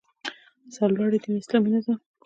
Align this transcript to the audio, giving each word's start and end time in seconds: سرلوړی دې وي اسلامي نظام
سرلوړی 0.75 1.17
دې 1.21 1.29
وي 1.31 1.39
اسلامي 1.41 1.69
نظام 1.75 1.99